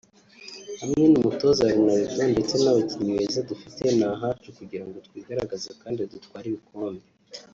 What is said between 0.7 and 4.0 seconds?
Hamwe n’umutoza Ronaldo ndetse n’abakinnyi beza dufite